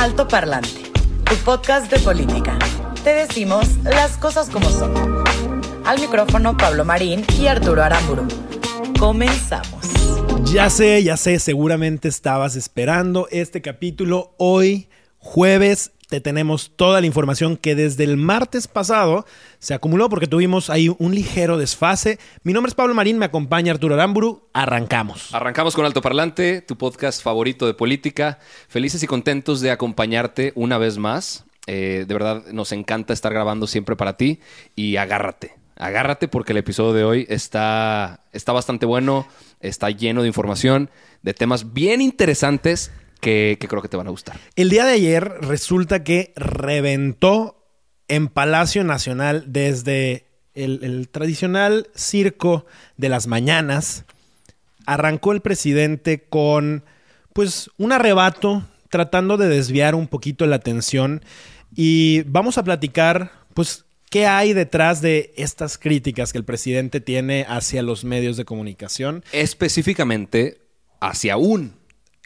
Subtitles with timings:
[0.00, 0.90] Alto Parlante,
[1.24, 2.58] tu podcast de política.
[3.04, 4.94] Te decimos las cosas como son.
[5.84, 8.26] Al micrófono Pablo Marín y Arturo Aramburu.
[8.98, 9.84] Comenzamos.
[10.44, 15.90] Ya sé, ya sé, seguramente estabas esperando este capítulo hoy, jueves.
[16.10, 19.26] Te tenemos toda la información que desde el martes pasado
[19.60, 22.18] se acumuló porque tuvimos ahí un ligero desfase.
[22.42, 24.48] Mi nombre es Pablo Marín, me acompaña Arturo Aramburu.
[24.52, 25.32] Arrancamos.
[25.32, 28.40] Arrancamos con Alto Parlante, tu podcast favorito de política.
[28.66, 31.44] Felices y contentos de acompañarte una vez más.
[31.68, 34.40] Eh, de verdad, nos encanta estar grabando siempre para ti
[34.74, 35.54] y agárrate.
[35.76, 39.28] Agárrate porque el episodio de hoy está, está bastante bueno,
[39.60, 40.90] está lleno de información,
[41.22, 42.90] de temas bien interesantes
[43.20, 44.38] que, que creo que te van a gustar.
[44.56, 47.64] El día de ayer resulta que reventó
[48.08, 54.04] en Palacio Nacional desde el, el tradicional circo de las mañanas.
[54.86, 56.84] Arrancó el presidente con
[57.32, 61.22] pues un arrebato tratando de desviar un poquito la atención
[61.76, 67.46] y vamos a platicar pues ¿Qué hay detrás de estas críticas que el presidente tiene
[67.48, 69.24] hacia los medios de comunicación?
[69.30, 70.62] Específicamente
[71.00, 71.76] hacia un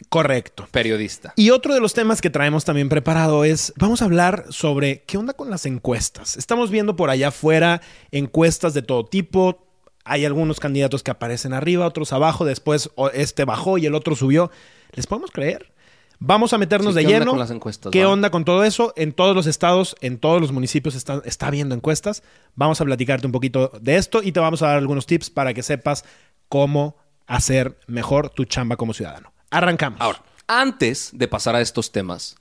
[0.09, 0.67] Correcto.
[0.71, 1.33] periodista.
[1.37, 5.17] Y otro de los temas que traemos también preparado es, vamos a hablar sobre qué
[5.17, 6.35] onda con las encuestas.
[6.37, 9.65] Estamos viendo por allá afuera encuestas de todo tipo.
[10.03, 14.51] Hay algunos candidatos que aparecen arriba, otros abajo, después este bajó y el otro subió.
[14.93, 15.73] ¿Les podemos creer?
[16.19, 17.31] Vamos a meternos Sí, de ¿qué onda lleno.
[17.31, 18.11] con las encuestas, ¿Qué va?
[18.11, 18.93] onda con todo eso?
[18.95, 22.21] En todos los estados, en todos los municipios está, está habiendo encuestas.
[22.55, 25.53] Vamos a platicarte un poquito de esto y te vamos a dar algunos tips para
[25.53, 26.05] que sepas
[26.47, 29.33] cómo hacer mejor tu chamba como ciudadano.
[29.57, 29.99] Arrancamos.
[30.01, 32.35] Ahora, antes de pasar a estos temas,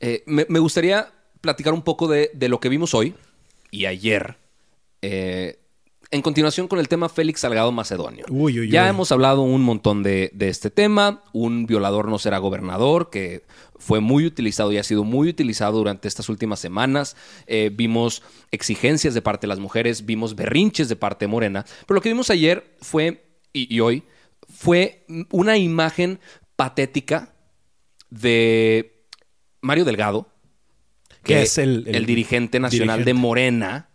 [0.00, 3.14] eh, me, me gustaría platicar un poco de, de lo que vimos hoy
[3.70, 4.36] y ayer.
[5.02, 5.56] eh,
[6.12, 8.24] en continuación con el tema Félix Salgado Macedonio.
[8.28, 11.22] Uy, uy, ya hemos hablado un montón de, de este tema.
[11.32, 13.44] Un violador no será gobernador, que
[13.78, 17.16] fue muy utilizado y ha sido muy utilizado durante estas últimas semanas.
[17.46, 21.64] Eh, vimos exigencias de parte de las mujeres, vimos berrinches de parte de Morena.
[21.86, 24.02] Pero lo que vimos ayer fue, y, y hoy,
[24.52, 26.18] fue una imagen
[26.64, 27.32] patética
[28.10, 29.02] de
[29.62, 30.26] Mario Delgado,
[31.22, 33.14] Que es el- el dirigente nacional de.
[33.14, 33.88] Morena,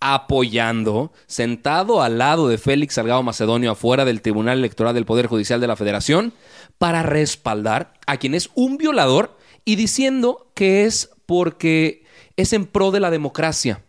[0.00, 5.60] apoyando, sentado al lado de Félix Salgado Macedonio afuera del Tribunal Electoral del Poder Judicial
[5.60, 6.32] de la Federación,
[6.78, 12.04] para respaldar a quien es un violador y diciendo que es porque
[12.36, 13.82] es en pro de la democracia.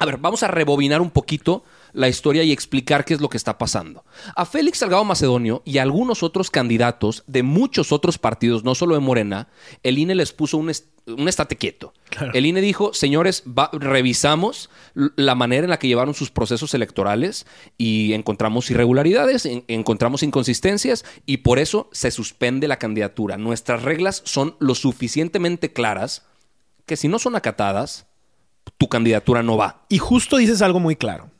[0.00, 3.36] A ver, vamos a rebobinar un poquito la historia y explicar qué es lo que
[3.36, 4.04] está pasando.
[4.36, 8.94] A Félix Salgado Macedonio y a algunos otros candidatos de muchos otros partidos, no solo
[8.94, 9.48] de Morena,
[9.82, 11.94] el INE les puso un, est- un estate quieto.
[12.34, 17.46] El INE dijo, señores, va- revisamos la manera en la que llevaron sus procesos electorales
[17.78, 23.38] y encontramos irregularidades, en- encontramos inconsistencias y por eso se suspende la candidatura.
[23.38, 26.24] Nuestras reglas son lo suficientemente claras
[26.86, 28.06] que si no son acatadas,
[28.76, 29.84] tu candidatura no va.
[29.88, 31.30] Y justo dices algo muy claro.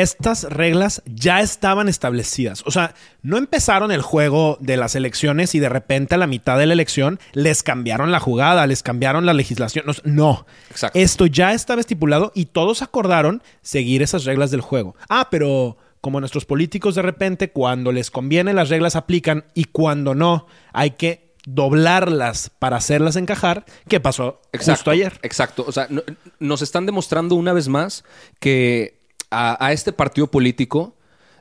[0.00, 2.64] Estas reglas ya estaban establecidas.
[2.66, 6.58] O sea, no empezaron el juego de las elecciones y de repente a la mitad
[6.58, 9.84] de la elección les cambiaron la jugada, les cambiaron la legislación.
[10.02, 10.46] No.
[10.70, 10.98] Exacto.
[10.98, 14.96] Esto ya estaba estipulado y todos acordaron seguir esas reglas del juego.
[15.08, 20.14] Ah, pero como nuestros políticos de repente, cuando les conviene las reglas aplican y cuando
[20.16, 23.64] no, hay que doblarlas para hacerlas encajar.
[23.88, 25.20] ¿Qué pasó justo ayer?
[25.22, 25.64] Exacto.
[25.68, 26.02] O sea, no-
[26.40, 28.02] nos están demostrando una vez más
[28.40, 29.03] que
[29.34, 30.94] a, a este partido político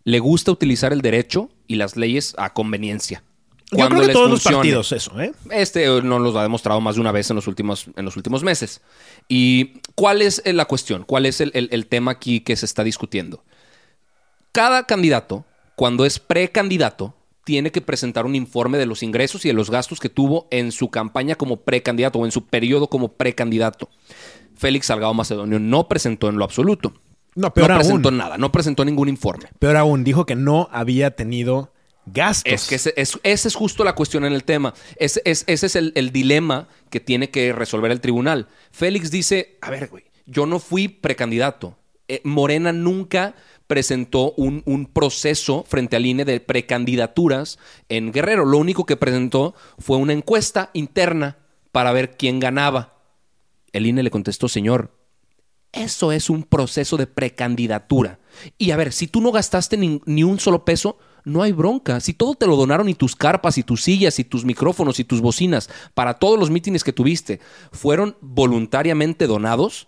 [0.03, 3.23] le gusta utilizar el derecho y las leyes a conveniencia.
[3.71, 5.31] Yo Cuando creo que todos los partidos eso, ¿eh?
[5.49, 8.15] Este eh, nos los ha demostrado más de una vez en los últimos, en los
[8.17, 8.81] últimos meses.
[9.27, 11.03] ¿Y cuál es eh, la cuestión?
[11.05, 13.43] ¿Cuál es el, el- el tema aquí que se está discutiendo?
[14.51, 15.45] Cada candidato,
[15.75, 19.99] cuando es precandidato, tiene que presentar un informe de los ingresos y de los gastos
[19.99, 23.89] que tuvo en su campaña como precandidato o en su periodo como precandidato.
[24.55, 26.93] Félix Salgado Macedonio no presentó en lo absoluto.
[27.35, 29.45] No, peor no presentó nada, no presentó ningún informe.
[29.59, 31.73] Peor aún, dijo que no había tenido
[32.05, 32.51] gastos.
[32.53, 34.73] Es que ese es, esa es justo la cuestión en el tema.
[34.97, 38.47] Ese es, ese es el, el dilema que tiene que resolver el tribunal.
[38.71, 41.77] Félix dice, a ver, güey, yo no fui precandidato.
[42.07, 43.35] eh, Morena nunca
[43.67, 47.57] presentó un, un proceso frente al INE de precandidaturas
[47.89, 48.45] en Guerrero.
[48.45, 51.37] Lo único que presentó fue una encuesta interna
[51.71, 52.97] para ver quién ganaba.
[53.71, 54.91] El INE le contestó, señor,
[55.73, 58.19] eso es un proceso de precandidatura.
[58.57, 61.99] Y a ver, si tú no gastaste ni, ni un solo peso, no hay bronca.
[61.99, 65.03] Si todo te lo donaron y tus carpas y tus sillas y tus micrófonos y
[65.03, 67.39] tus bocinas para todos los mítines que tuviste
[67.71, 69.87] fueron voluntariamente donados,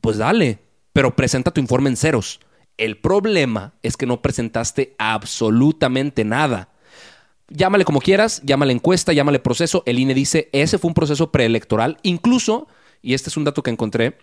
[0.00, 0.60] pues dale,
[0.92, 2.40] pero presenta tu informe en ceros.
[2.78, 6.70] El problema es que no presentaste absolutamente nada.
[7.48, 9.82] Llámale como quieras, llámale encuesta, llámale proceso.
[9.84, 11.98] El INE dice, ese fue un proceso preelectoral.
[12.02, 12.66] Incluso,
[13.02, 14.16] y este es un dato que encontré,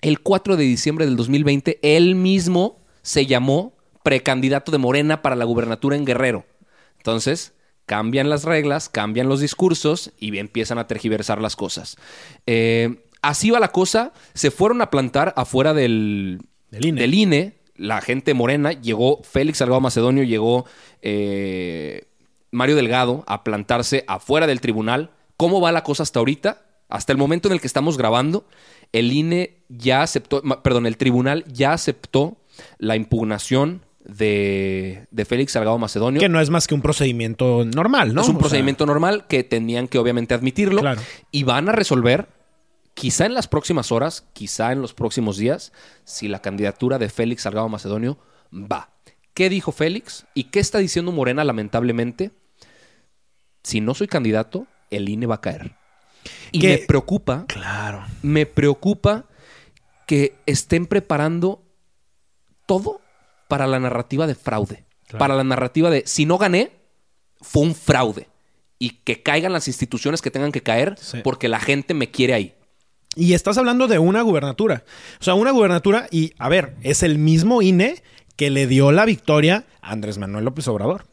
[0.00, 5.44] el 4 de diciembre del 2020, él mismo se llamó precandidato de Morena para la
[5.44, 6.46] gubernatura en Guerrero.
[6.98, 7.54] Entonces,
[7.86, 11.96] cambian las reglas, cambian los discursos y empiezan a tergiversar las cosas.
[12.46, 14.12] Eh, así va la cosa.
[14.34, 16.40] Se fueron a plantar afuera del,
[16.70, 17.00] Del INE.
[17.00, 17.58] del INE.
[17.76, 20.66] La gente morena, llegó Félix Salgado Macedonio, llegó
[21.00, 22.08] eh,
[22.50, 25.10] Mario Delgado a plantarse afuera del tribunal.
[25.36, 26.62] ¿Cómo va la cosa hasta ahorita?
[26.88, 28.46] Hasta el momento en el que estamos grabando,
[28.92, 32.36] el INE ya aceptó, perdón, el tribunal ya aceptó
[32.78, 36.20] la impugnación de, de Félix Salgado Macedonio.
[36.20, 38.22] Que no es más que un procedimiento normal, ¿no?
[38.22, 41.00] Es un O sea, procedimiento normal que tenían que obviamente admitirlo Claro.
[41.30, 42.26] y van a resolver,
[42.94, 45.72] quizá en las próximas horas, quizá en los próximos días,
[46.04, 48.18] si la candidatura de Félix Salgado Macedonio
[48.52, 48.90] va.
[49.34, 52.32] ¿Qué dijo Félix y qué está diciendo Morena lamentablemente?
[53.62, 55.76] Si no soy candidato, el INE va a caer.
[56.50, 58.04] Y me preocupa, Claro.
[58.22, 59.26] me preocupa
[60.08, 61.62] que estén preparando
[62.64, 63.02] todo
[63.46, 64.84] para la narrativa de fraude.
[65.06, 65.18] Claro.
[65.18, 66.72] Para la narrativa de si no gané,
[67.42, 68.26] fue un fraude.
[68.78, 71.18] Y que caigan las instituciones que tengan que caer Sí.
[71.22, 72.54] porque la gente me quiere ahí.
[73.16, 74.82] Y estás hablando de una gubernatura.
[75.20, 78.02] O sea, una gubernatura y, a ver, es el mismo INE
[78.36, 81.04] que le dio la victoria a Andrés Manuel López Obrador.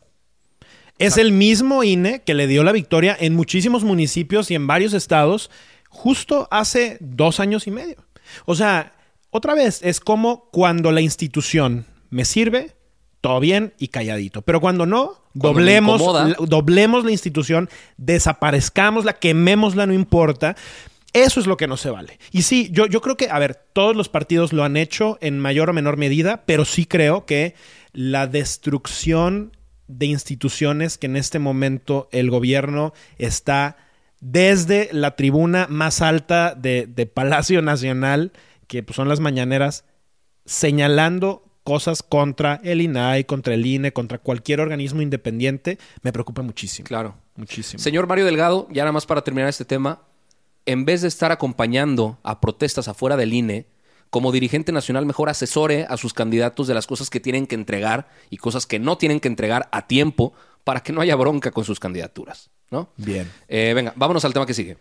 [1.00, 4.94] Es el mismo INE que le dio la victoria en muchísimos municipios y en varios
[4.94, 5.52] estados
[5.90, 8.05] justo hace dos años y medio.
[8.46, 8.96] O sea,
[9.30, 12.76] otra vez, es como cuando la institución me sirve,
[13.22, 14.44] todo bien y calladito.
[14.44, 16.02] Pero cuando no, Cuando doblemos,
[16.48, 20.56] doblemos la institución, desaparezcámosla, quemémosla, no importa.
[21.12, 22.20] Eso es lo que no se vale.
[22.32, 25.40] Y sí, yo, yo creo que, a ver, todos los partidos lo han hecho en
[25.40, 27.56] mayor o menor medida, pero sí creo que
[27.94, 29.56] la destrucción
[29.88, 33.78] de instituciones que en este momento el gobierno está
[34.31, 38.31] desde la tribuna más alta de, de Palacio Nacional,
[38.68, 39.86] que pues, son las mañaneras,
[40.45, 46.88] señalando cosas contra el INAI, contra el INE, contra cualquier organismo independiente, me preocupa muchísimo.
[46.88, 47.16] Claro.
[47.36, 47.81] Muchísimo.
[47.81, 50.01] Señor Mario Delgado, ya nada más para terminar este tema,
[50.66, 53.68] en vez de estar acompañando a protestas afuera del INE,
[54.10, 58.07] como dirigente nacional mejor asesore a sus candidatos de las cosas que tienen que entregar
[58.31, 60.33] y cosas que no tienen que entregar a tiempo
[60.63, 62.90] para que no haya bronca con sus candidaturas, ¿no?
[62.98, 63.32] Bien.
[63.48, 64.78] Eh, venga, vámonos al tema que sigue.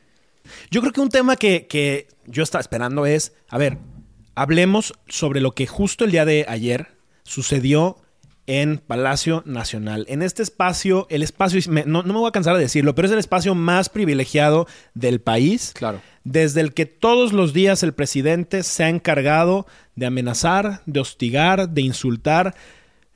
[0.70, 3.78] Yo creo que un tema que, que yo estaba esperando es, a ver,
[4.34, 6.88] hablemos sobre lo que justo el día de ayer
[7.22, 7.98] sucedió
[8.46, 10.04] en Palacio Nacional.
[10.08, 13.12] En este espacio, el espacio, no, no me voy a cansar de decirlo, pero es
[13.12, 15.72] el espacio más privilegiado del país.
[15.74, 16.02] Claro.
[16.24, 21.70] Desde el que todos los días el presidente se ha encargado de amenazar, de hostigar,
[21.70, 22.54] de insultar,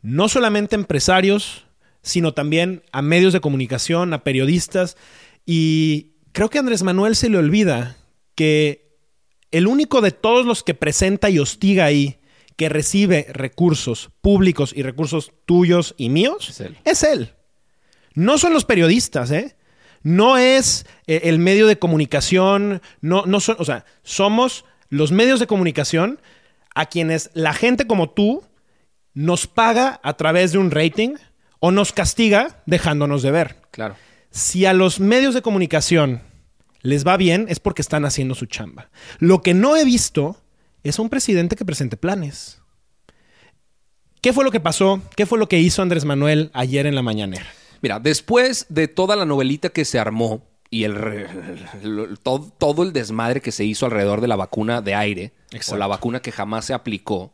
[0.03, 1.67] no solamente empresarios,
[2.09, 4.97] sino también a medios de comunicación, a periodistas.
[5.45, 7.97] Y creo que a Andrés Manuel se le olvida
[8.35, 8.97] que
[9.51, 12.19] el único de todos los que presenta y hostiga ahí,
[12.57, 16.77] que recibe recursos públicos y recursos tuyos y míos, Es él.
[16.85, 17.35] es él.
[18.15, 19.57] No son los periodistas, ¿eh?
[20.03, 25.41] No es eh, el medio de comunicación, no, no son, o sea, somos los medios
[25.41, 26.21] de comunicación
[26.75, 28.43] a quienes la gente como tú
[29.15, 31.17] nos paga a través de un rating
[31.61, 33.57] o nos castiga dejándonos de ver.
[33.71, 33.97] Claro.
[34.31, 36.23] Si a los medios de comunicación
[36.83, 38.91] les va bien es porque están haciendo su chamba.
[39.19, 40.41] Lo que no he visto
[40.83, 42.61] es un presidente que presente planes.
[44.21, 45.03] ¿Qué fue lo que pasó?
[45.17, 47.47] ¿Qué fue lo que hizo Andrés Manuel ayer en la mañanera?
[47.81, 53.41] Mira, después de toda la novelita que se armó y el, todo, todo el desmadre
[53.41, 55.77] que se hizo alrededor de la vacuna de aire, Exacto.
[55.77, 57.33] o la vacuna que jamás se aplicó,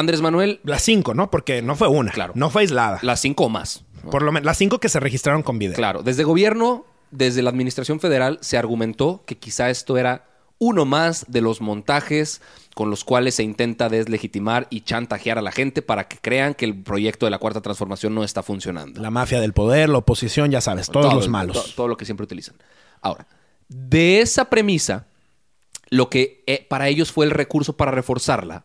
[0.00, 1.30] Andrés Manuel, Las cinco, ¿no?
[1.30, 2.10] Porque no fue una.
[2.12, 2.32] Claro.
[2.36, 2.98] No fue aislada.
[3.02, 3.84] las cinco o más.
[4.10, 5.74] Por lo menos las cinco que se registraron con video.
[5.76, 10.26] Claro, desde gobierno, desde la administración federal, se argumentó que quizá esto era
[10.58, 12.40] uno más de los montajes
[12.74, 16.64] con los cuales se intenta deslegitimar y chantajear a la gente para que crean que
[16.66, 19.00] el proyecto de la cuarta transformación no está funcionando.
[19.00, 21.62] La mafia del poder, la oposición, ya sabes, todos Todo, los malos.
[21.62, 22.56] to- todo lo que siempre utilizan.
[23.02, 23.26] Ahora,
[23.68, 25.06] de esa premisa,
[25.90, 28.64] lo que eh, para ellos fue el recurso para reforzarla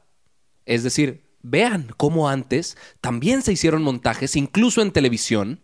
[0.65, 5.61] Es decir, vean cómo antes también se hicieron montajes, incluso en televisión,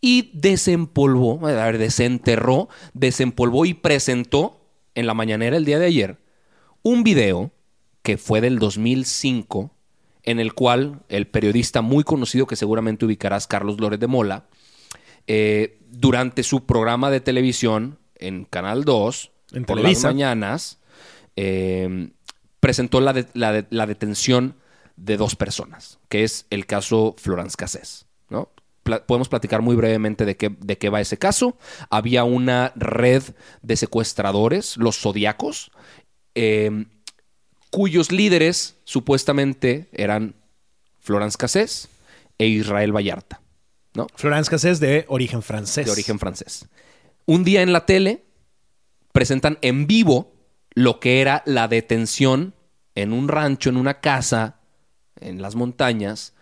[0.00, 6.18] y desempolvó, a ver, desenterró, desempolvó y presentó en la mañanera el día de ayer
[6.82, 7.50] un video
[8.02, 9.70] que fue del 2005,
[10.22, 14.46] en el cual el periodista muy conocido que seguramente ubicarás, Carlos Lórez de Mola,
[15.26, 20.08] eh, durante su programa de televisión en Canal 2, En por Televisa.
[20.08, 20.78] las mañanas,
[21.36, 22.08] eh,
[22.60, 24.54] presentó la, de- la de- la detención
[25.00, 28.50] de dos personas, que es el caso Florence Cassés, ¿no?
[28.82, 31.56] Pla- podemos platicar muy brevemente de qué, de qué va ese caso.
[31.88, 33.22] Había una red
[33.62, 35.70] de secuestradores, los zodiacos,
[36.34, 36.86] eh,
[37.70, 40.34] cuyos líderes supuestamente eran
[41.00, 41.88] Florence Cassés
[42.38, 43.40] e Israel Vallarta,
[43.94, 44.06] ¿no?
[44.16, 45.86] Florence Cassés de origen francés.
[45.86, 46.66] de origen francés.
[47.26, 48.24] Un día en la tele
[49.12, 50.32] presentan en vivo
[50.74, 52.54] lo que era la detención
[52.94, 54.59] en un rancho, en una casa,
[55.20, 56.34] en las montañas,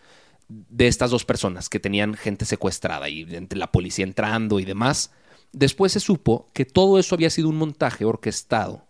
[0.49, 5.12] de estas dos personas que tenían gente secuestrada y entre la policía entrando y demás.
[5.52, 8.85] Después se supo que todo eso había sido un montaje orquestado,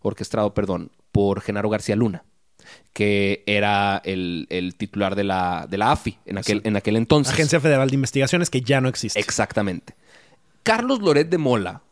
[0.00, 2.24] orquestado, perdón, por Genaro García Luna,
[2.92, 7.32] que era el, el titular de la, de la AFI en aquel, en aquel entonces.
[7.32, 9.20] Agencia Federal de Investigaciones que ya no existe.
[9.20, 9.94] Exactamente.
[10.62, 11.82] Carlos Loret de Mola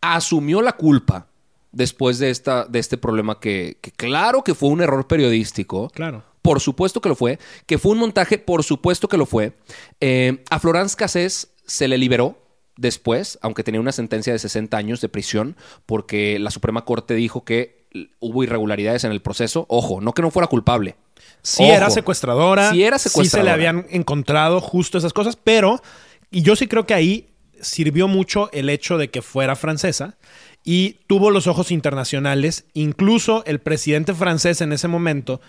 [0.00, 1.26] asumió la culpa
[1.72, 5.88] después de, esta, de este problema que, que claro que fue un error periodístico.
[5.90, 6.24] Claro.
[6.42, 7.38] Por supuesto que lo fue.
[7.66, 9.52] Que fue un montaje, por supuesto que lo fue.
[10.00, 12.38] Eh, a Florence Cassés se le liberó
[12.76, 17.44] después, aunque tenía una sentencia de 60 años de prisión, porque la Suprema Corte dijo
[17.44, 17.80] que
[18.20, 19.66] hubo irregularidades en el proceso.
[19.68, 20.96] Ojo, no que no fuera culpable.
[21.42, 21.72] Sí Ojo.
[21.72, 22.70] era secuestradora.
[22.70, 23.50] Sí era Sí se secuestradora.
[23.50, 25.82] le habían encontrado justo esas cosas, pero...
[26.30, 27.28] Y yo sí creo que ahí
[27.60, 30.16] sirvió mucho el hecho de que fuera francesa
[30.64, 32.64] y tuvo los ojos internacionales.
[32.72, 35.40] Incluso el presidente francés en ese momento...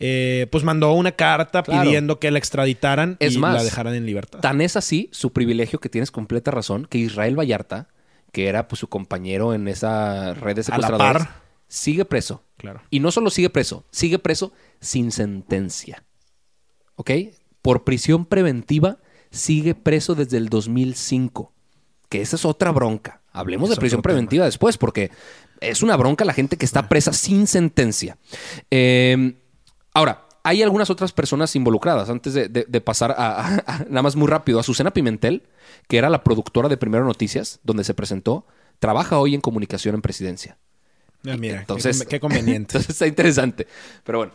[0.00, 1.82] eh, pues mandó una carta Claro.
[1.82, 4.40] pidiendo que la extraditaran Es y más, la dejaran en libertad.
[4.40, 7.88] Tan es así su privilegio que tienes completa razón que Israel Vallarta,
[8.32, 11.42] que era pues, su compañero en esa red de A la secuestradores, par.
[11.68, 12.42] sigue preso.
[12.56, 12.82] Claro.
[12.90, 16.02] Y no solo sigue preso, sigue preso sin sentencia.
[16.96, 17.10] ¿Ok?
[17.62, 18.98] Por prisión preventiva
[19.30, 21.52] sigue preso desde el 2005.
[22.08, 23.22] Que esa es otra bronca.
[23.32, 25.10] Hablemos Es de prisión preventiva después, porque
[25.60, 28.16] es una bronca la gente que está presa sin sentencia.
[28.70, 29.34] Eh,
[29.94, 32.10] ahora, hay algunas otras personas involucradas.
[32.10, 35.44] Antes de, de- de pasar a, a- a- nada más muy rápido, Azucena Pimentel,
[35.88, 38.46] que era la productora de Primero Noticias, donde se presentó,
[38.78, 40.58] trabaja hoy en comunicación en presidencia.
[41.26, 42.52] Ah, mira, qué Entonces, qué conveniente.
[42.76, 43.66] Entonces está interesante.
[44.04, 44.32] Pero bueno,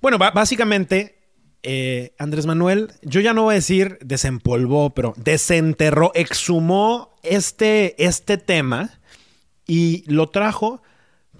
[0.00, 1.16] Bueno, básicamente,
[1.62, 8.36] eh, Andrés Manuel, yo ya no voy a decir desempolvó, pero desenterró, exhumó este, este
[8.38, 8.98] tema
[9.66, 10.82] y lo trajo.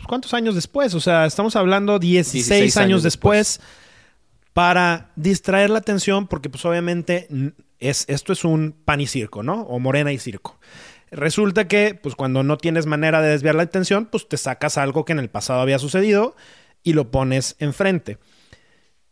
[0.00, 0.94] Pues, ¿Cuántos años después?
[0.94, 3.60] O sea, estamos hablando 16, 16 años, años después,
[4.54, 7.28] para distraer la atención, porque pues obviamente
[7.78, 9.60] es, esto es un pan y circo, ¿no?
[9.62, 10.58] O morena y circo.
[11.10, 15.04] Resulta que, pues cuando no tienes manera de desviar la atención, pues te sacas algo
[15.04, 16.34] que en el pasado había sucedido
[16.82, 18.16] y lo pones enfrente.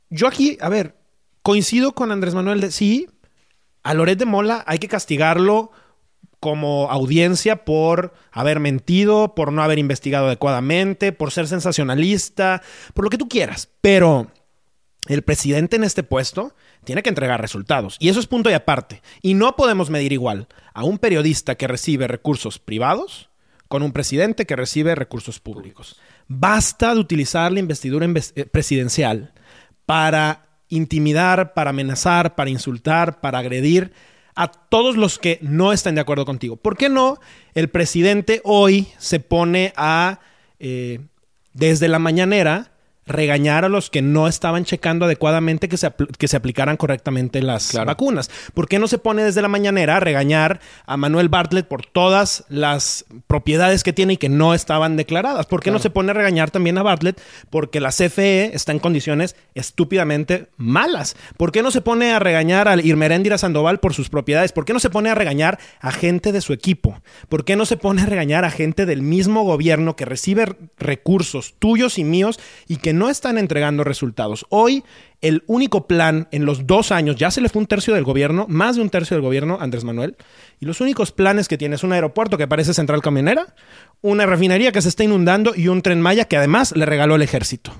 [0.08, 0.96] Yo aquí, a ver,
[1.42, 3.10] coincido con Andrés Manuel de sí,
[3.82, 5.70] a Loret de Mola hay que castigarlo
[6.40, 12.62] como audiencia por haber mentido, por no haber investigado adecuadamente, por ser sensacionalista,
[12.94, 13.68] por lo que tú quieras.
[13.80, 14.30] Pero
[15.08, 16.54] el presidente en este puesto
[16.84, 17.96] tiene que entregar resultados.
[17.98, 19.02] Y eso es punto y aparte.
[19.22, 23.30] Y no podemos medir igual a un periodista que recibe recursos privados
[23.68, 26.00] con un presidente que recibe recursos públicos.
[26.28, 29.32] Basta de utilizar la investidura inves- eh, presidencial
[29.86, 33.92] para intimidar, para amenazar, para insultar, para agredir
[34.38, 36.54] a todos los que no están de acuerdo contigo.
[36.54, 37.18] ¿Por qué no
[37.54, 40.20] el presidente hoy se pone a,
[40.60, 41.00] eh,
[41.54, 42.70] desde la mañanera,
[43.08, 47.68] regañar a los que no estaban checando adecuadamente que se, que se aplicaran correctamente las
[47.70, 47.86] Claro.
[47.86, 48.30] vacunas?
[48.54, 52.44] ¿Por qué no se pone desde la mañanera a regañar a Manuel Bartlett por todas
[52.48, 55.46] las propiedades que tiene y que no estaban declaradas?
[55.46, 58.78] ¿Por qué no se pone a regañar también a Bartlett porque la CFE está en
[58.78, 61.16] condiciones estúpidamente malas?
[61.36, 64.52] ¿Por qué no se pone a regañar a Irmeréndira Sandoval por sus propiedades?
[64.52, 67.00] ¿Por qué no se pone a regañar a gente de su equipo?
[67.28, 71.54] ¿Por qué no se pone a regañar a gente del mismo gobierno que recibe recursos
[71.58, 74.44] tuyos y míos y que no están entregando resultados?
[74.50, 74.84] Hoy
[75.20, 78.46] el único plan en los dos años, ya se le fue un tercio del gobierno,
[78.48, 80.16] más de un tercio del gobierno, Andrés Manuel,
[80.60, 83.54] y los únicos planes que tiene es un aeropuerto que parece central camionera,
[84.02, 87.22] una refinería que se está inundando y un tren Maya que además le regaló el
[87.22, 87.72] ejército.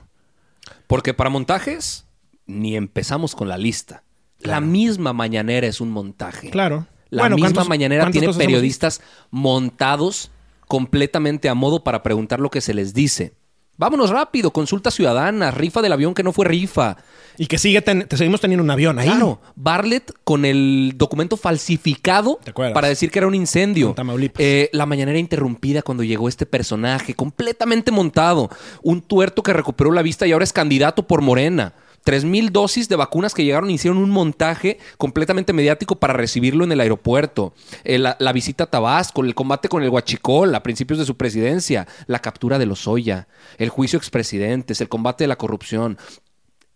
[0.87, 2.07] porque para montajes
[2.47, 4.05] ni empezamos con la lista.
[4.41, 6.49] La misma mañanera es un montaje.
[6.51, 6.87] Claro.
[7.11, 10.31] La Bueno, misma ¿cuántos- mañanera tiene hemos periodistas montados
[10.67, 13.35] completamente a modo para preguntar lo que se les dice.
[13.79, 16.97] Vámonos rápido, consulta ciudadana, rifa del avión que no fue rifa.
[17.39, 19.09] Y que sigue ten- te seguimos teniendo un avión ahí.
[19.09, 22.41] Claro, Bartlett con el documento falsificado
[22.75, 23.95] para decir que era un incendio.
[24.43, 28.51] Eh, la mañanera interrumpida cuando llegó este personaje, completamente montado.
[28.83, 31.75] Un tuerto que recuperó la vista y ahora es candidato por Morena.
[32.09, 36.65] Tres mil dosis de vacunas que llegaron y hicieron un montaje completamente mediático para recibirlo
[36.65, 37.53] en el aeropuerto.
[37.85, 42.21] La, visita a Tabasco, el combate con el Huachicol a principios de su presidencia, la
[42.21, 45.99] captura de Lozoya, el juicio expresidentes, el combate de la corrupción.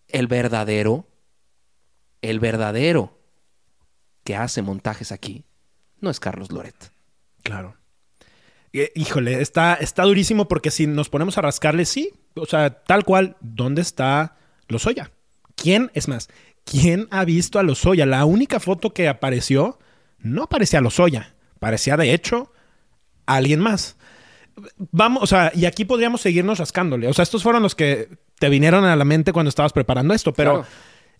[0.06, 1.08] El verdadero,
[2.20, 3.18] el verdadero
[4.24, 5.46] que hace montajes aquí
[6.02, 6.92] no es Carlos Loret.
[7.42, 7.78] Claro.
[8.74, 12.12] Eh, Híjole, está, está durísimo porque si nos ponemos a rascarle, sí.
[12.34, 14.36] O sea, tal cual, ¿dónde está
[14.68, 15.10] Lozoya?
[15.62, 15.90] ¿Quién?
[15.94, 16.28] Es más,
[16.64, 18.04] ¿quién ha visto a Lozoya?
[18.06, 19.78] La única foto que apareció
[20.18, 21.34] no parecía a Lozoya.
[21.58, 22.52] Parecía, de hecho,
[23.26, 23.96] a alguien más.
[24.90, 27.06] Vamos, o sea, y aquí podríamos seguirnos rascándole.
[27.08, 30.32] O sea, estos fueron los que te vinieron a la mente cuando estabas preparando esto,
[30.32, 30.66] pero Claro.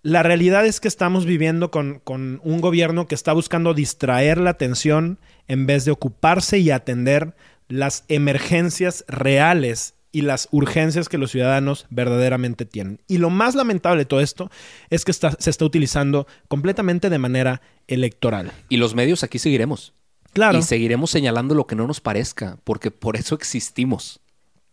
[0.02, 4.50] la realidad es que estamos viviendo con, con un gobierno que está buscando distraer la
[4.50, 5.18] atención
[5.49, 7.34] en vez de ocuparse y atender
[7.68, 13.00] las emergencias reales y las urgencias que los ciudadanos verdaderamente tienen.
[13.09, 14.50] Y lo más lamentable de todo esto
[14.90, 18.52] es que está- se está utilizando completamente de manera electoral.
[18.69, 19.95] Y los medios aquí seguiremos.
[20.35, 20.59] Claro.
[20.59, 24.21] Y seguiremos señalando lo que no nos parezca, porque por eso existimos.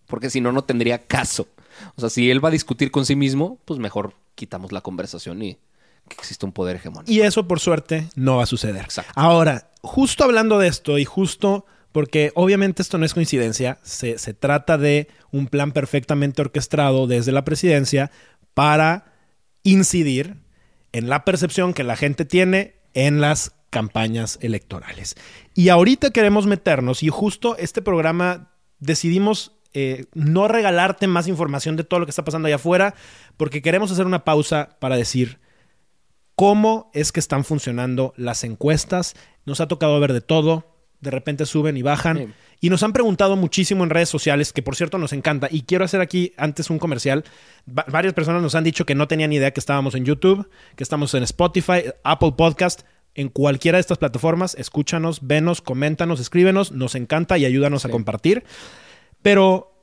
[0.08, 1.48] Porque si no, no tendría caso.
[1.96, 5.42] O sea, si él va a discutir con sí mismo, pues mejor quitamos la conversación
[5.42, 5.54] y
[6.08, 7.12] que existe un poder hegemónico.
[7.12, 8.84] Y eso, por suerte, no va a suceder.
[8.86, 9.12] Exacto.
[9.16, 14.34] Ahora, justo hablando de esto y justo porque obviamente esto no es coincidencia, se, se
[14.34, 18.12] trata de un plan perfectamente orquestado desde la presidencia
[18.54, 19.14] para
[19.64, 20.38] incidir
[20.92, 25.16] en la percepción que la gente tiene en las campañas electorales.
[25.54, 31.84] Y ahorita queremos meternos y justo este programa decidimos eh, no regalarte más información de
[31.84, 32.96] todo lo que está pasando allá afuera
[33.38, 35.40] porque queremos hacer una pausa para decir
[36.36, 39.16] cómo es que están funcionando las encuestas.
[39.46, 40.69] Nos ha tocado ver de todo.
[41.02, 42.18] De repente suben y bajan.
[42.18, 42.28] Sí.
[42.62, 45.48] Y nos han preguntado muchísimo en redes sociales, que por cierto nos encanta.
[45.50, 47.24] Y quiero hacer aquí antes un comercial.
[47.68, 50.84] Va- varias personas nos han dicho que no tenían idea que estábamos en YouTube, que
[50.84, 52.82] estamos en Spotify, Apple Podcast.
[53.16, 56.72] En cualquiera de estas plataformas, escúchanos, venos, coméntanos, escríbenos.
[56.74, 58.44] Nos encanta y ayúdanos a compartir.
[59.22, 59.74] Pero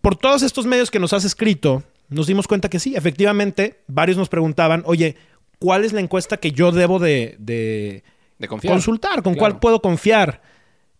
[0.00, 4.18] por todos estos medios que nos has escrito, nos dimos cuenta que sí, efectivamente, varios
[4.18, 5.16] nos preguntaban, oye,
[5.58, 8.04] ¿cuál es la encuesta que yo debo de, de
[8.38, 8.74] De confiar.
[8.74, 9.22] consultar?
[9.22, 9.38] ¿Con Claro.
[9.38, 10.42] cuál puedo confiar?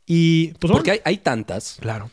[0.06, 2.10] Y pues bueno, Porque hay, hay tantas claro.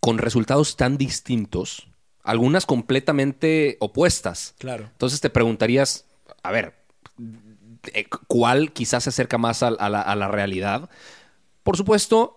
[0.00, 1.86] con resultados tan distintos,
[2.22, 4.54] algunas completamente opuestas.
[4.58, 4.88] Claro.
[4.92, 6.06] Entonces te preguntarías,
[6.42, 6.74] a ver,
[7.92, 10.90] eh, ¿cuál quizás se acerca más a, a la, a la realidad?
[11.62, 12.36] Por supuesto,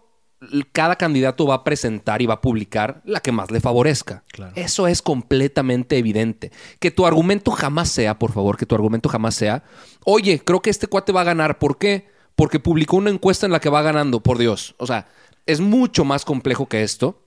[0.74, 4.24] cada candidato va a presentar y va a publicar la que más le favorezca.
[4.32, 4.52] Claro.
[4.56, 6.52] Eso es completamente evidente.
[6.80, 9.64] Que tu argumento jamás sea, por favor, que tu argumento jamás sea,
[10.04, 11.60] oye, creo que este cuate va a ganar.
[11.60, 12.13] ¿Por qué?
[12.36, 14.76] Porque publicó una encuesta en la que va ganando, por Dios.
[14.78, 15.08] O sea,
[15.46, 17.20] es mucho más complejo que esto.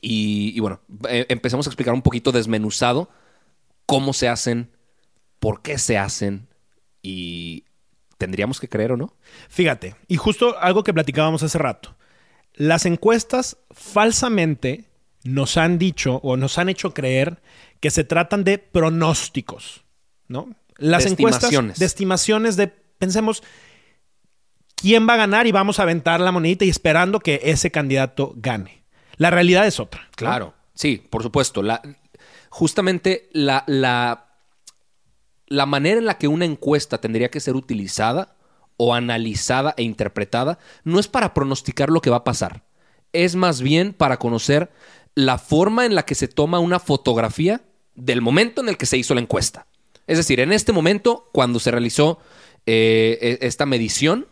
[0.00, 3.10] Y, y bueno, eh, empecemos a explicar un poquito desmenuzado
[3.84, 4.70] cómo se hacen,
[5.40, 6.48] por qué se hacen
[7.02, 7.64] y
[8.18, 9.14] tendríamos que creer o no.
[9.48, 11.96] Fíjate, y justo algo que platicábamos hace rato.
[12.54, 14.84] Las encuestas falsamente
[15.24, 17.42] nos han dicho o nos han hecho creer
[17.80, 19.84] que se tratan de pronósticos,
[20.28, 20.54] ¿no?
[20.76, 21.78] Las De encuestas estimaciones.
[21.78, 23.42] de estimaciones de pensemos
[24.80, 28.32] quién va a ganar y vamos a aventar la monedita y esperando que ese candidato
[28.36, 28.84] gane.
[29.16, 30.08] La realidad es otra.
[30.16, 31.62] Claro, sí, por supuesto.
[32.48, 34.28] Justamente la, la,
[35.46, 38.36] la manera en la que una encuesta tendría que ser utilizada
[38.76, 42.64] o analizada e interpretada no es para pronosticar lo que va a pasar.
[43.12, 44.70] Es más bien para conocer
[45.14, 47.60] la forma en la que se toma una fotografía
[47.94, 49.66] del momento en el que se hizo la encuesta.
[50.06, 52.20] Es decir, en este momento, cuando se realizó
[52.66, 54.26] eh, e- esta medición,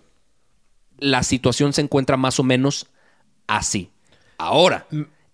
[0.99, 2.87] la situación se encuentra más o menos
[3.47, 3.91] así.
[4.39, 4.87] Ahora,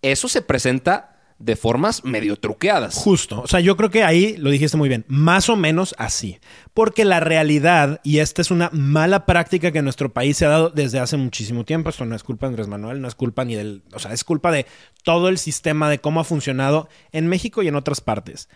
[0.03, 2.95] eso se presenta de formas medio truqueadas.
[2.95, 3.41] Justo.
[3.43, 5.05] O sea, yo creo que ahí lo dijiste muy bien.
[5.09, 6.39] Más o menos así.
[6.73, 10.51] Porque la realidad, y esta es una mala práctica que en nuestro país se ha
[10.51, 13.45] dado desde hace muchísimo tiempo, esto no es culpa de Andrés Manuel, no es culpa
[13.45, 13.83] ni del.
[13.93, 14.67] O sea, es culpa de
[15.03, 18.49] todo el sistema de cómo ha funcionado en México y en otras partes.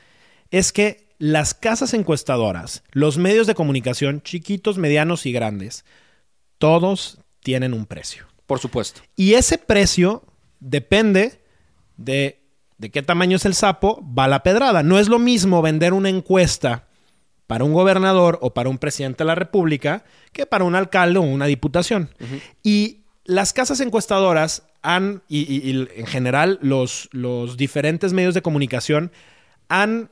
[0.51, 5.85] Es que las casas encuestadoras, los medios de comunicación, chiquitos, medianos y grandes,
[6.59, 8.27] todos tienen un precio.
[8.47, 9.01] Por supuesto.
[9.17, 10.25] Y ese precio
[10.61, 11.41] depende
[11.97, 12.41] de,
[12.79, 14.83] de qué tamaño es el sapo, va la pedrada.
[14.83, 16.87] No es lo mismo vender una encuesta
[17.47, 21.23] para un gobernador o para un presidente de la República que para un alcalde o
[21.23, 22.11] una diputación.
[22.63, 28.43] Y las casas encuestadoras han, y, y- y en general, los, los diferentes medios de
[28.43, 29.13] comunicación
[29.69, 30.11] han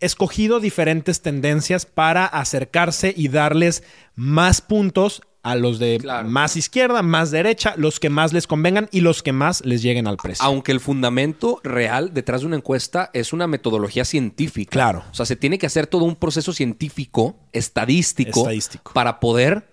[0.00, 3.82] escogido diferentes tendencias para acercarse y darles
[4.14, 6.28] más puntos a los de Claro.
[6.28, 10.06] más izquierda, más derecha, los que más les convengan y los que más les lleguen
[10.06, 10.44] al precio.
[10.44, 14.70] Aunque el fundamento real detrás de una encuesta es una metodología científica.
[14.70, 15.04] Claro.
[15.10, 18.92] O sea, se tiene que hacer todo un proceso científico, estadístico, Estadístico.
[18.92, 19.68] para poder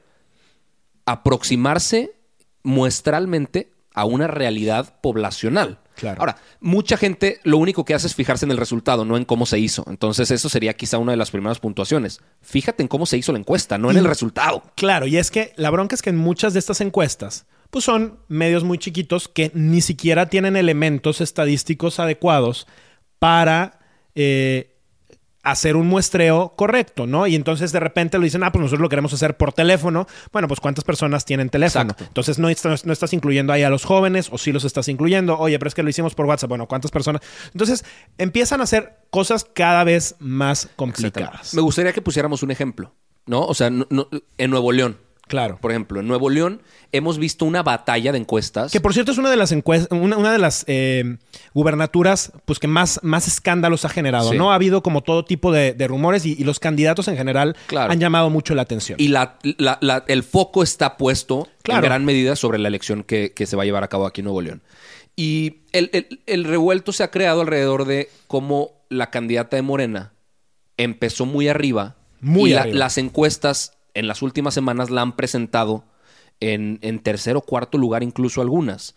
[1.06, 2.12] aproximarse
[2.64, 5.80] muestralmente a una realidad poblacional.
[6.00, 6.20] Claro.
[6.20, 9.46] Ahora, mucha gente lo único que hace es fijarse en el resultado, no en cómo
[9.46, 9.84] se hizo.
[9.88, 12.20] Entonces, eso sería quizá una de las primeras puntuaciones.
[12.42, 14.64] Fíjate en cómo se hizo la encuesta, no en Y- el resultado.
[14.76, 18.20] Claro, y es que la bronca es que en muchas de estas encuestas, pues son
[18.28, 22.66] medios muy chiquitos que ni siquiera tienen elementos estadísticos adecuados
[23.20, 23.80] para
[24.16, 24.76] eh,
[25.44, 27.26] hacer un muestreo correcto, ¿no?
[27.26, 30.06] Y entonces de repente lo dicen, ah, pues nosotros lo queremos hacer por teléfono.
[30.34, 31.84] Bueno, pues ¿cuántas personas tienen teléfono?
[31.92, 32.04] Exacto.
[32.06, 35.38] Entonces no, estás- no estás incluyendo ahí a los jóvenes o sí los estás incluyendo.
[35.40, 36.50] Oye, pero es que lo hicimos por WhatsApp.
[36.50, 37.22] Bueno, ¿cuántas personas?
[37.54, 37.86] Entonces
[38.18, 41.54] empiezan a hacer cosas cada vez más complicadas.
[41.54, 42.94] Me gustaría que pusiéramos un ejemplo,
[43.26, 43.42] ¿no?
[43.46, 44.98] O sea, no- no- en Nuevo León,
[45.30, 45.58] Claro.
[45.62, 46.62] por ejemplo, en Nuevo León
[46.92, 48.72] hemos visto una batalla de encuestas.
[48.72, 51.18] Que por cierto es una de las encuestas, una, una de las eh,
[51.54, 54.38] gubernaturas pues que más, más escándalos ha generado, Sí.
[54.38, 54.52] ¿no?
[54.52, 57.92] Ha habido como todo tipo de, de rumores y, y los candidatos en general Claro.
[57.92, 59.00] han llamado mucho la atención.
[59.00, 61.80] Y la, la- la- el foco está puesto Claro.
[61.80, 64.22] en gran medida sobre la elección que, que se va a llevar a cabo aquí
[64.22, 64.62] en Nuevo León.
[65.16, 70.14] Y el, el- el revuelto se ha creado alrededor de cómo la candidata de Morena
[70.78, 71.96] empezó muy arriba.
[72.22, 72.78] Muy y arriba.
[72.80, 75.86] las encuestas en las últimas semanas la han presentado
[76.40, 78.96] en, en tercer o cuarto lugar, incluso algunas.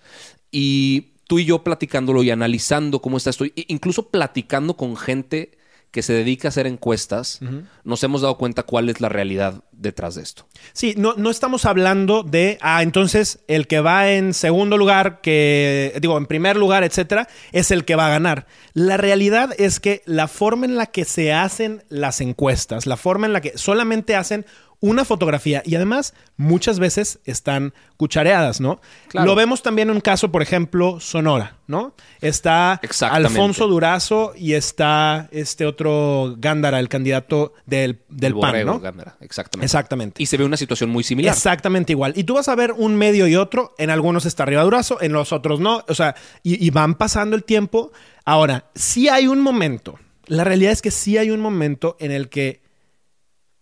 [0.50, 5.52] Y tú y yo platicándolo y analizando cómo está esto, incluso platicando con gente
[5.92, 7.40] que se dedica a hacer encuestas,
[7.85, 10.46] nos hemos dado cuenta cuál es la realidad detrás de esto.
[10.72, 15.92] Sí, no, no estamos hablando de, ah, entonces el que va en segundo lugar, que
[16.00, 18.46] digo, en primer lugar, etcétera, es el que va a ganar.
[18.72, 23.26] La realidad es que la forma en la que se hacen las encuestas, la forma
[23.26, 24.46] en la que solamente hacen
[24.82, 28.80] una fotografía y además muchas veces están cuchareadas, ¿no?
[29.08, 29.28] Claro.
[29.28, 31.94] Lo vemos también en un caso, por ejemplo, Sonora, ¿no?
[32.20, 32.80] Está.
[33.08, 38.80] Alfonso Durazo y está este otro Gándara, el candidato del, del El PAN, borrego, ¿no?
[38.80, 39.64] Gándara, exactamente.
[39.64, 40.22] Exactamente.
[40.22, 41.32] Y se ve una situación muy similar.
[41.32, 42.12] Exactamente igual.
[42.16, 43.76] Y tú vas a ver un medio y otro.
[43.78, 45.84] En algunos está arriba Durazo, en los otros no.
[45.86, 47.92] O sea, y, y van pasando el tiempo.
[48.24, 49.96] Ahora, sí hay un momento.
[50.26, 52.62] La realidad es que sí hay un momento en el que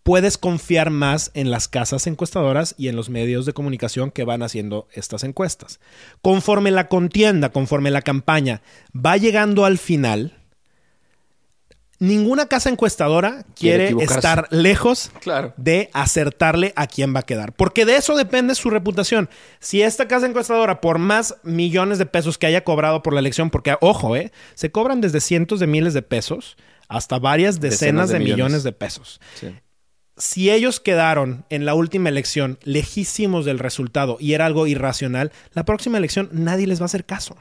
[0.02, 4.42] puedes confiar más en las casas encuestadoras y en los medios de comunicación que van
[4.42, 5.78] haciendo estas encuestas.
[6.22, 8.62] Conforme la contienda, conforme la campaña
[8.94, 10.36] va llegando al final,
[11.98, 15.52] ninguna casa encuestadora Quiere estar lejos Claro.
[15.58, 17.52] de acertarle a quién va a quedar.
[17.52, 19.28] Porque de eso depende su reputación.
[19.58, 23.50] Si esta casa encuestadora, por más millones de pesos que haya cobrado por la elección,
[23.50, 26.56] porque ojo, eh, se cobran desde cientos de miles de pesos
[26.88, 28.38] hasta varias decenas, Decenas de de, millones.
[28.44, 28.62] millones.
[28.64, 29.20] de pesos.
[29.38, 29.54] Sí.
[30.16, 35.64] Si ellos quedaron en la última elección lejísimos del resultado y era algo irracional, la
[35.64, 37.36] próxima elección nadie les va a hacer caso.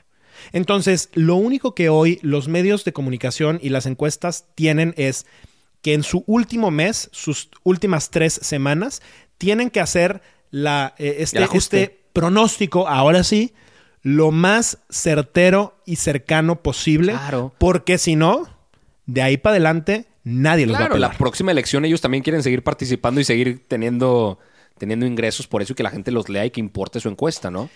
[0.54, 5.26] Entonces, lo único que hoy los medios de comunicación y las encuestas tienen es
[5.82, 9.02] que en su último mes, sus últimas tres semanas,
[9.38, 13.54] tienen que hacer la, eh, este, este pronóstico, ahora sí,
[14.02, 17.14] lo más certero y cercano posible.
[17.14, 17.54] Claro.
[17.58, 18.48] Porque si no,
[19.06, 21.12] de ahí para adelante, nadie los va a Claro, pelar.
[21.12, 24.40] la próxima elección ellos también quieren seguir participando y seguir teniendo,
[24.78, 27.50] teniendo ingresos por eso y que la gente los lea y que importe su encuesta,
[27.52, 27.70] ¿no?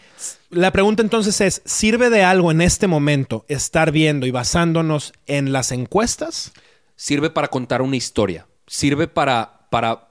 [0.50, 5.52] La pregunta entonces es, ¿sirve de algo en este momento estar viendo y basándonos en
[5.52, 6.52] las encuestas?
[6.96, 8.48] Sirve para contar una historia.
[8.68, 10.10] Sirve para, para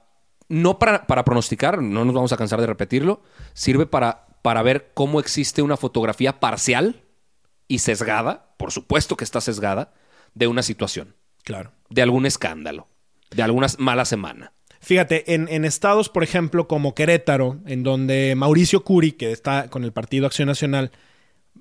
[0.48, 3.22] no para, para pronosticar, no nos vamos a cansar de repetirlo.
[3.54, 7.02] Sirve para, para ver cómo existe una fotografía parcial
[7.68, 9.94] y sesgada, por supuesto que está sesgada,
[10.34, 11.14] de una situación,
[11.44, 11.72] Claro.
[11.92, 12.88] De algún escándalo,
[13.30, 14.52] de alguna mala semana.
[14.80, 19.84] Fíjate, en, en estados, por ejemplo, como Querétaro, en donde Mauricio Curi, que está con
[19.84, 20.90] el Partido Acción Nacional,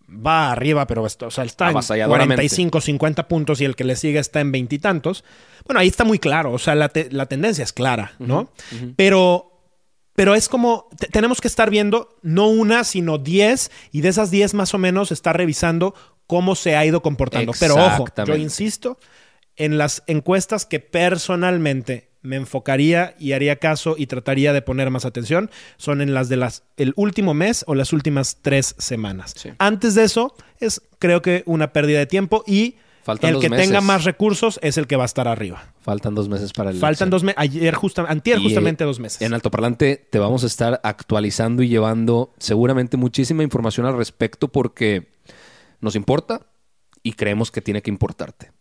[0.10, 2.36] va arriba, pero esto, o sea, está en Avasalladoramente.
[2.36, 5.24] 45, 50 puntos y el que le sigue está en veintitantos.
[5.66, 8.52] Bueno, ahí está muy claro, o sea, la, te- la tendencia es clara, ¿no?
[8.96, 9.52] Pero,
[10.16, 14.32] pero es como, te- tenemos que estar viendo no una, sino 10, y de esas
[14.32, 15.94] 10 más o menos está revisando
[16.28, 17.52] cómo se ha ido comportando.
[17.60, 18.98] Pero ojo, yo insisto,
[19.64, 25.06] en las encuestas que personalmente me enfocaría y haría caso y trataría de poner más
[25.06, 29.34] atención son en las de las el último mes o las últimas tres semanas.
[29.36, 29.50] Sí.
[29.58, 33.66] Antes de eso es creo que una pérdida de tiempo y Faltan el que meses.
[33.66, 35.74] tenga más recursos es el que va a estar arriba.
[35.82, 37.40] Faltan dos meses para el Faltan dos meses.
[37.40, 39.24] Ayer, justa- antier, Y, justamente dos meses.
[39.24, 45.10] En Altoparlante te vamos a estar actualizando y llevando seguramente muchísima información al respecto porque
[45.80, 46.46] nos importa
[47.02, 48.52] y creemos que tiene que importarte.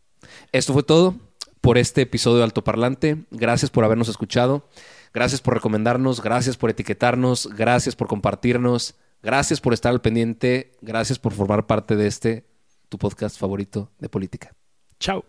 [0.53, 1.15] Esto fue todo
[1.61, 3.25] por este episodio de Altoparlante.
[3.31, 4.69] Gracias por habernos escuchado.
[5.13, 6.23] Gracias por recomendarnos.
[6.23, 7.49] Gracias por etiquetarnos.
[7.55, 8.95] Gracias por compartirnos.
[9.23, 10.73] Gracias por estar al pendiente.
[10.81, 12.47] Gracias por formar parte de este,
[12.89, 14.55] tu podcast favorito de política.
[14.99, 15.25] Chao.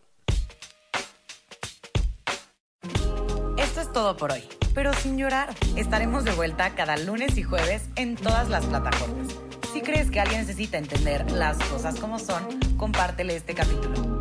[3.57, 4.43] Esto es todo por hoy,
[4.73, 5.53] pero sin llorar.
[5.75, 9.27] Estaremos de vuelta cada lunes y jueves en todas las plataformas.
[9.73, 14.20] Si crees que alguien necesita entender las cosas como son, compártele este capítulo.